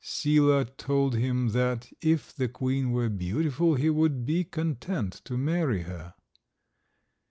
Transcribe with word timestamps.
Sila 0.03 0.65
told 0.65 1.13
him 1.13 1.49
that 1.49 1.93
if 2.01 2.33
the 2.35 2.47
queen 2.49 2.89
were 2.91 3.07
beautiful 3.07 3.75
he 3.75 3.87
would 3.91 4.25
be 4.25 4.43
content 4.43 5.21
to 5.25 5.37
marry 5.37 5.83
her. 5.83 6.15